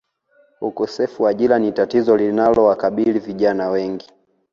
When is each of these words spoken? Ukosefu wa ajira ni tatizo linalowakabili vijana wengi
Ukosefu 0.61 1.23
wa 1.23 1.29
ajira 1.29 1.59
ni 1.59 1.71
tatizo 1.71 2.17
linalowakabili 2.17 3.19
vijana 3.19 3.69
wengi 3.69 4.09